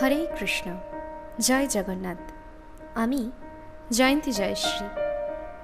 [0.00, 0.76] হরে কৃষ্ণ,
[1.40, 2.16] জয় জগন্নাথ।
[2.94, 3.30] আমি
[3.90, 4.86] জয়ন্তী জয়শ্রী।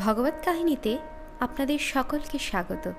[0.00, 0.98] ভগবত কাহিনীতে
[1.40, 2.92] আপনাদের সকলকে স্বাগত।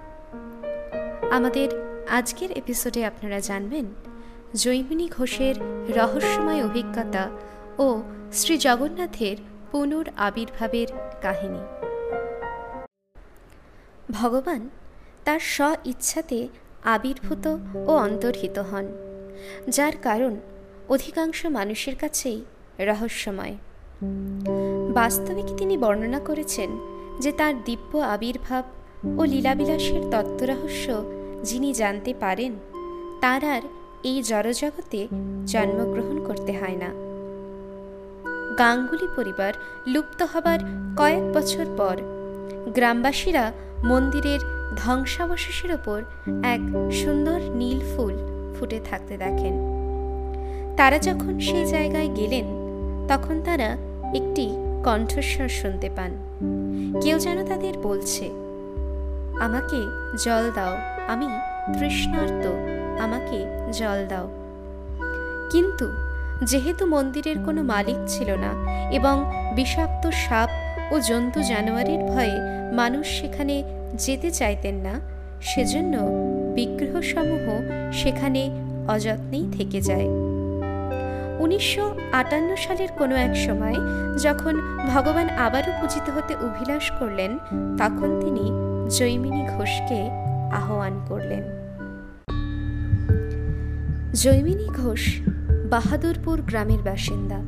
[1.31, 1.69] আমাদের
[2.10, 3.85] আজকের এপিসোডে আপনারা জানবেন
[4.56, 5.56] জৈমিনী ঘোষের
[5.97, 7.29] রহস্যময় অভিজ্ঞতা
[7.78, 8.01] ও
[8.33, 9.37] শ্রী জগন্নাথের
[9.71, 10.87] পুনর আবির্ভাবের
[11.21, 11.62] কাহিনী।
[14.12, 14.69] ভগবান
[15.26, 16.48] তার স্ব ইচ্ছাতে
[16.84, 17.45] আবির্ভূত
[17.76, 18.85] ও অন্তর্হিত হন,
[19.68, 20.36] যার কারণ
[20.89, 22.41] অধিকাংশ মানুষের কাছেই
[22.80, 23.57] রহস্যময়।
[24.94, 26.70] বাস্তবে কি তিনি বর্ণনা করেছেন
[27.20, 28.63] যে তার দিব্য আবির্ভাব
[29.17, 31.03] ও লীলাবিলাসের তত্ত্বরহস্য
[31.44, 32.59] যিনি জানতে পারেন,
[33.21, 33.61] তার আর
[34.03, 35.08] এই জড়জগতে
[35.45, 36.89] জন্মগ্রহণ করতে হয় না।
[38.58, 39.53] গাঙ্গুলি পরিবার
[39.88, 40.59] লুপ্ত হবার
[40.97, 41.97] কয়েক বছর পর
[42.72, 43.52] গ্রামবাসীরা
[43.83, 44.39] মন্দিরের
[44.77, 46.02] ধ্বংসাবশেষের ওপর
[46.44, 48.13] এক সুন্দর নীল ফুল
[48.55, 49.75] ফুটে থাকতে দেখেন।
[50.78, 52.45] তারা যখন সেই জায়গায় গেলেন,
[53.08, 53.78] তখন তারা
[54.16, 54.50] একটি
[54.84, 56.12] কণ্ঠস্বর শুনতে পান।
[57.02, 58.26] কেউ যেন তাদের বলছে,
[59.40, 59.80] আমাকে
[60.23, 61.28] জল দাও, আমি
[61.80, 62.48] তৃষ্ণার্ত,
[63.00, 64.28] আমাকে জল দাও।
[65.52, 65.88] কিন্তু
[66.44, 68.52] যেহেতু মন্দিরের কোনো মালিক ছিল না
[68.92, 70.50] এবং বিষাক্ত সাপ
[70.94, 72.38] ও জন্তু জানোয়ারের ভয়ে
[72.76, 73.64] মানুষ সেখানে
[73.98, 75.00] যেতে চাইতেন না,
[75.42, 75.98] সেজন্য
[76.56, 77.45] বিগ্রহসমূহ
[77.92, 78.50] সেখানে
[78.88, 80.34] অযত্নেই থেকে যায়।
[81.39, 83.75] উনিশশো আটান্ন সালের কোনো এক সময়
[84.17, 84.61] যখন
[84.94, 87.38] ভগবান আবারও পূজিত হতে অভিলাষ করলেন,
[87.77, 88.52] তখন তিনি
[88.89, 90.09] জৈমিনী ঘোষকে
[90.52, 91.44] আহ্বান করলেন।
[94.14, 95.19] জৈমিনী ঘোষ
[95.69, 97.39] বাহাদুরপুর গ্রামের বাসিন্দা।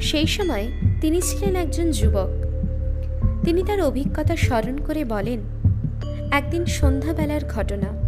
[0.00, 0.68] সেই সময়
[1.00, 2.28] তিনি ছিলেন একজন যুবক।
[3.44, 5.40] তিনি তার অভিজ্ঞতা স্মরণ করে বলেন,
[6.32, 8.07] একদিন সন্ধ্যাবেলার ঘটনা।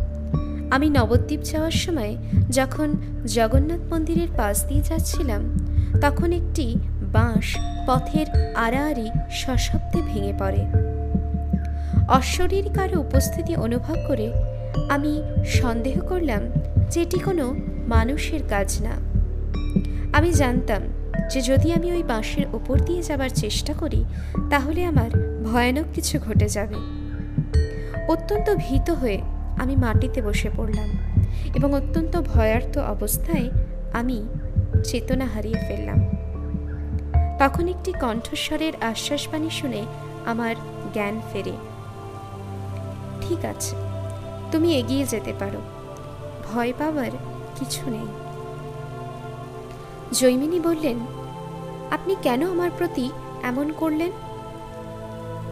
[0.70, 2.16] আমি নবদ্বীপ যাওয়ার সময়
[2.50, 2.88] যখন
[3.26, 5.56] জগন্নাথ মন্দিরের পাশ দিয়ে যাচ্ছিলাম,
[6.00, 6.76] তখন একটি
[7.12, 10.62] বাঁশ পথের আড়াআড়ি সশব্দে ভেঙে পড়ে।
[12.08, 14.32] অশ্বরীর কারও উপস্থিতি অনুভব করে
[14.88, 16.42] আমি সন্দেহ করলাম
[16.91, 17.54] যে এটি কোনো
[17.88, 18.94] মানুষের কাজ না।
[20.12, 20.82] আমি জানতাম
[21.31, 24.04] যে যদি আমি ওই বাঁশের ওপর দিয়ে যাবার চেষ্টা করি,
[24.50, 25.10] তাহলে আমার
[25.44, 26.76] ভয়ানক কিছু ঘটে যাবে।
[28.08, 29.19] অত্যন্ত ভীত হয়ে
[29.60, 30.88] আমি মাটিতে বসে পড়লাম
[31.54, 33.50] এবং অত্যন্ত ভয়ার্থ অবস্থায়
[33.93, 34.28] আমি
[34.84, 36.00] চেতনা হারিয়ে ফেললাম।
[37.38, 39.84] তখন একটি কণ্ঠস্বরের আশ্বাসবাণী শুনে
[40.26, 40.54] আমার
[40.93, 41.53] জ্ঞান ফেরে।
[43.20, 43.76] ঠিক আছে,
[44.53, 45.60] তুমি এগিয়ে যেতে পারো।
[46.49, 47.10] ভয় পাওয়ার
[47.56, 48.06] কিছু নেই।
[50.12, 50.99] জৈমিনী বললেন,
[51.91, 53.10] আপনি কেন আমার প্রতি
[53.43, 54.12] এমন করলেন?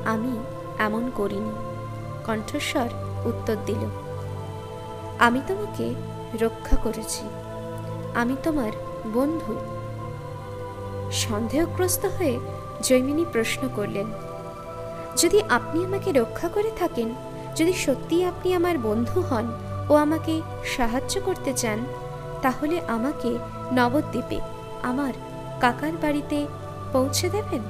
[0.04, 0.36] আমি
[0.78, 1.52] এমন করিনি।
[2.26, 3.82] কণ্ঠস্বর উত্তর দিল,
[5.18, 5.86] আমি তোমাকে
[6.44, 7.24] রক্ষা করেছি।
[8.14, 8.72] আমি তোমার
[9.12, 9.54] বন্ধু
[11.12, 12.38] সন্দেহগ্রস্ত হয়ে
[12.82, 14.06] জৈমিনী প্রশ্ন করলেন,
[15.16, 17.08] যদি আপনি আমাকে রক্ষা করে থাকেন,
[17.56, 19.46] যদি সত্যিই আপনি আমার বন্ধু হন
[19.88, 20.34] ও আমাকে
[20.76, 21.78] সাহায্য করতে চান,
[22.42, 23.30] তাহলে আমাকে
[23.72, 24.38] নবদ্বীপে
[24.82, 25.12] আমার
[25.60, 26.46] কাকার বাড়িতে
[26.92, 27.62] পৌঁছে দেবেন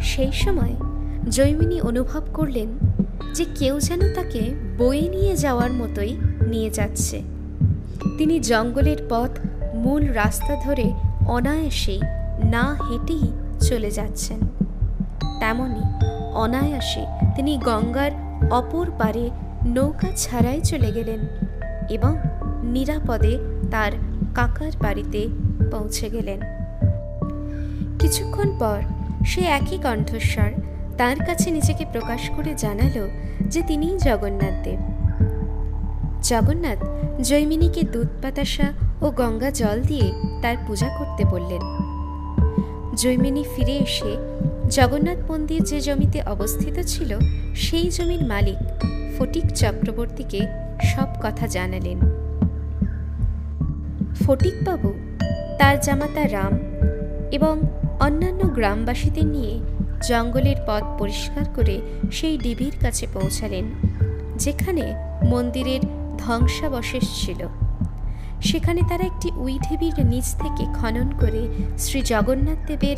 [0.00, 0.74] সেই সময়
[1.30, 2.68] জৈমিনী অনুভব করলেন
[3.34, 6.16] যে কেউ যেন তাকে বয়ে নিয়ে যাওয়ার মতোই
[6.46, 7.22] নিয়ে যাচ্ছে।
[8.18, 9.30] তিনি জঙ্গলের পথ,
[9.74, 10.92] মূল রাস্তা ধরে
[11.26, 12.00] অনায়াসেই
[12.44, 14.38] না হেঁটেই চলে যাচ্ছেন।
[15.40, 15.82] তেমনি
[16.34, 18.10] অনায়াসে তিনি গঙ্গার
[18.50, 19.30] অপর পারে
[19.66, 21.20] নৌকা ছাড়াই চলে গেলেন
[21.90, 22.16] এবং
[22.62, 23.38] নিরাপদে
[23.70, 23.92] তার
[24.34, 25.28] কাকার বাড়িতে
[25.70, 26.40] পৌঁছে গেলেন।
[27.98, 28.82] কিছুক্ষণ পর
[29.26, 30.50] সে একই কণ্ঠস্বর
[31.00, 33.08] তার কাছে নিজেকে প্রকাশ করে জানালো
[33.40, 34.80] যে তিনিই জগন্নাথ দেব।
[36.22, 36.78] জগন্নাথ
[37.22, 40.12] জৈমিনীকে দুধ পাতাসা ও গঙ্গা জল দিয়ে
[40.42, 41.62] তার পূজা করতে বললেন।
[42.94, 44.16] জৈমিনী ফিরে এসে
[44.70, 47.18] জগন্নাথ মন্দির যে জমিতে অবস্থিত ছিল,
[47.54, 48.58] সেই জমির মালিক
[49.18, 50.40] ফটিক চক্রবর্তীকে
[50.82, 51.98] সব কথা জানালেন।
[54.26, 54.94] ফটিকবাবু
[55.58, 56.58] তার জামাতা রাম
[57.32, 57.60] এবং
[58.00, 61.80] অন্যান্য গ্রামবাসীদের নিয়ে জঙ্গলের পথ পরিষ্কার করে
[62.12, 63.64] সেই ডিবির কাছে পৌঁছালেন,
[64.38, 64.94] যেখানে
[65.24, 65.80] মন্দিরের
[66.18, 67.46] ধ্বংসাবশেষ ছিল।
[68.40, 71.48] সেখানে তারা একটি উইঢিবির নিচ থেকে খনন করে
[71.78, 72.96] শ্রী জগন্নাথ দেবের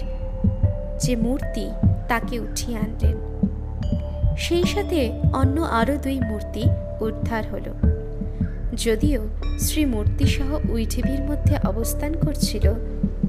[1.01, 1.71] যে মূর্তি,
[2.09, 3.17] তাকে উঠিয়ে আনলেন।
[4.39, 6.63] সেই সাথে অন্য আরও দুই মূর্তি
[7.01, 7.67] উদ্ধার হল।
[8.77, 9.29] যদিও
[9.59, 12.75] শ্রী মূর্তিসহ উইঢিবির মধ্যে অবস্থান করছিল,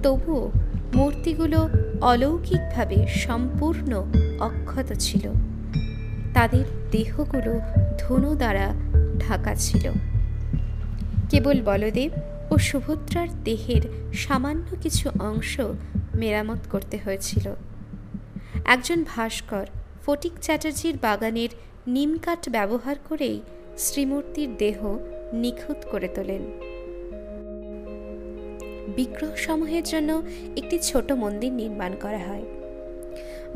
[0.03, 0.51] তবুও
[0.95, 1.69] মূর্তিগুলো
[2.03, 3.91] অলৌকিকভাবে সম্পূর্ণ
[4.39, 5.33] অক্ষত ছিল।
[6.33, 7.61] তাদের দেহগুলো
[7.99, 8.73] ধনু দ্বারা
[9.19, 9.91] ঢাকা ছিল।
[11.29, 12.11] কেবল বলদেব
[12.51, 15.61] ও সুভদ্রার দেহের সামান্য কিছু অংশ
[16.15, 17.53] মেরামত করতে হয়েছিল।
[18.65, 19.65] একজন ভাস্কর
[20.05, 21.49] ফটিক চ্যাটার্জির বাগানের
[21.87, 23.41] নিমকাঠ ব্যবহার করেই
[23.77, 24.97] শ্রীমূর্তির দেহ
[25.33, 26.72] নিখুঁত করে তোলেন।
[28.95, 30.23] বিগ্রহ সমূহের জন্য
[30.57, 32.45] একটি ছোট মন্দির নির্মাণ করা হয়।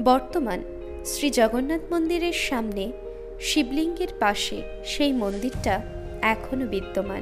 [0.03, 0.63] বর্তমান
[1.05, 2.91] শ্রী জগন্নাথ মন্দিরের সামনে
[3.39, 5.81] শিবলিঙ্গের পাশে সেই মন্দিরটা
[6.21, 7.21] এখনও বিদ্যমান।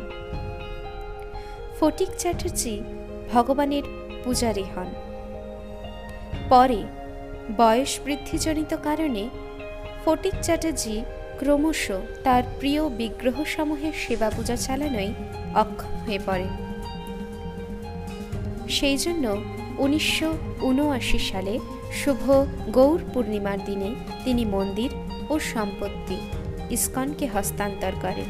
[1.80, 2.82] ফটিক চ্যাটার্জি
[3.34, 3.84] ভগবানের
[4.24, 4.94] পূজারী হন।
[6.50, 6.84] পরে
[7.58, 9.30] বয়স বৃদ্ধিজনিত কারণে
[10.06, 11.04] ফটিক চ্যাটার্জি
[11.38, 11.92] ক্রমশ
[12.24, 15.14] তার প্রিয় বিগ্রহসমূহের সেবা পূজা চালানোয়
[15.56, 16.65] অক্ষম হয়ে পড়েন।
[18.68, 19.44] সেই জন্য
[19.78, 21.60] উনিশশো উনআশি সালে
[21.92, 24.90] শুভ গৌর পূর্ণিমার দিনে তিনি মন্দির
[25.30, 26.18] ও সম্পত্তি
[26.70, 28.30] ইস্কনকে হস্তান্তর করেন।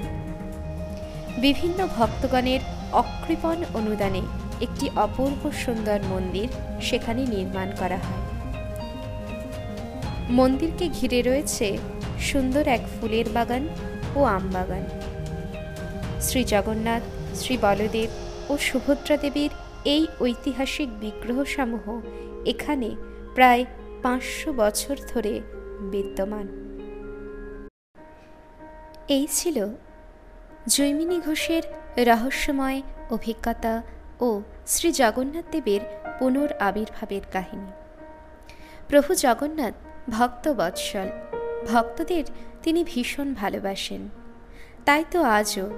[1.41, 2.59] বিভিন্ন ভক্তগণের
[2.91, 4.21] অকৃপণ অনুদানে
[4.61, 6.47] একটি অপূর্ব সুন্দর মন্দির
[6.81, 8.23] সেখানে নির্মাণ করা হয়।
[10.29, 11.77] মন্দিরকে ঘিরে রয়েছে
[12.19, 13.67] সুন্দর এক ফুলের বাগান
[14.15, 14.83] ও আম বাগান।
[16.21, 17.01] শ্রী জগন্নাথ,
[17.35, 18.09] শ্রী বলদেব
[18.49, 19.49] ও সুভদ্রা দেবীর
[19.85, 22.01] এই ঐতিহাসিক বিগ্রহসমূহ
[22.45, 22.95] এখানে
[23.35, 23.65] প্রায়
[24.03, 25.41] পাঁচশো বছর ধরে
[25.91, 26.47] বিদ্যমান।
[29.07, 29.67] এই ছিল
[30.67, 31.63] জৈমিনী ঘোষের
[31.97, 33.83] রহস্যময় অভিজ্ঞতা
[34.19, 35.79] ও শ্রী জগন্নাথ দেবের
[36.19, 37.71] পুনর আবির্ভাবের কাহিনী।
[38.89, 39.73] প্রভু জগন্নাথ
[40.09, 41.07] ভক্ত বৎসল
[41.67, 42.23] ভক্তদের
[42.63, 44.09] তিনি ভীষণ ভালোবাসেন।
[44.85, 45.69] তাই তো আজও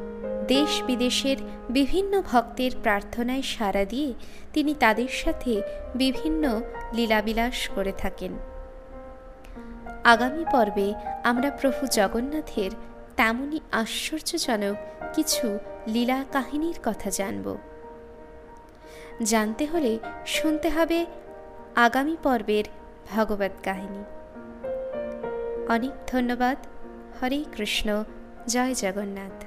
[0.48, 1.38] দেশ বিদেশের
[1.70, 4.14] বিভিন্ন ভক্তের প্রার্থনায় সাড়া দিয়ে
[4.54, 5.62] তিনি তাদের সাথে
[5.96, 6.62] বিভিন্ন
[6.94, 8.32] লীলাবিলাস করে থাকেন।
[10.04, 10.94] আগামী পর্বে
[11.24, 12.72] আমরা প্রভু জগন্নাথের
[13.18, 14.76] তেমনই আশ্চর্যজনক
[15.14, 17.58] কিছু লীলা কাহিনীর কথা জানব।
[19.24, 21.06] জানতে হলে শুনতে হবে
[21.76, 22.64] আগামী পর্বের
[23.16, 24.04] ভগবত কাহিনী।
[25.70, 26.58] অনেক ধন্যবাদ।
[27.22, 28.04] হরে কৃষ্ণ।
[28.50, 29.47] জয় জগন্নাথ।